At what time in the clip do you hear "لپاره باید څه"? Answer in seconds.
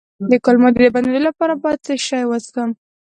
1.27-1.93